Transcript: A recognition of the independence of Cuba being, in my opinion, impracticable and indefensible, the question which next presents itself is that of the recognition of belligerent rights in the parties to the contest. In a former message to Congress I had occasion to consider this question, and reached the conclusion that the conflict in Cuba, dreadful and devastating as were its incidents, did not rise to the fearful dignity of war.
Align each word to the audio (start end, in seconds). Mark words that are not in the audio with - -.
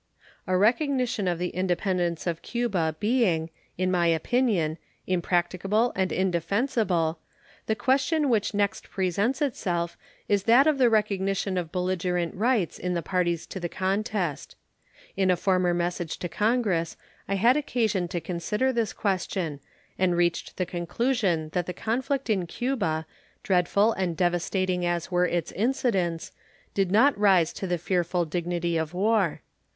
A 0.47 0.57
recognition 0.57 1.27
of 1.27 1.37
the 1.37 1.49
independence 1.49 2.25
of 2.25 2.41
Cuba 2.41 2.95
being, 2.99 3.51
in 3.77 3.91
my 3.91 4.07
opinion, 4.07 4.79
impracticable 5.05 5.93
and 5.95 6.11
indefensible, 6.11 7.19
the 7.67 7.75
question 7.75 8.27
which 8.27 8.51
next 8.55 8.89
presents 8.89 9.43
itself 9.43 9.95
is 10.27 10.45
that 10.45 10.65
of 10.65 10.79
the 10.79 10.89
recognition 10.89 11.55
of 11.55 11.71
belligerent 11.71 12.33
rights 12.33 12.79
in 12.79 12.95
the 12.95 13.03
parties 13.03 13.45
to 13.45 13.59
the 13.59 13.69
contest. 13.69 14.55
In 15.15 15.29
a 15.29 15.37
former 15.37 15.71
message 15.71 16.17
to 16.17 16.27
Congress 16.27 16.97
I 17.27 17.35
had 17.35 17.55
occasion 17.55 18.07
to 18.07 18.19
consider 18.19 18.73
this 18.73 18.93
question, 18.93 19.59
and 19.99 20.17
reached 20.17 20.57
the 20.57 20.65
conclusion 20.65 21.49
that 21.49 21.67
the 21.67 21.73
conflict 21.73 22.27
in 22.27 22.47
Cuba, 22.47 23.05
dreadful 23.43 23.93
and 23.93 24.17
devastating 24.17 24.83
as 24.83 25.11
were 25.11 25.27
its 25.27 25.51
incidents, 25.51 26.31
did 26.73 26.91
not 26.91 27.15
rise 27.19 27.53
to 27.53 27.67
the 27.67 27.77
fearful 27.77 28.25
dignity 28.25 28.77
of 28.77 28.95
war. 28.95 29.41